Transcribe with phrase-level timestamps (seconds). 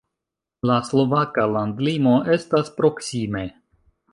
[0.69, 3.45] La slovaka landlimo estas proksime.